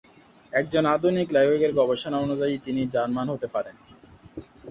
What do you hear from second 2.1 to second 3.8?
অনুযায়ী তিনি জার্মান হতে পারেন।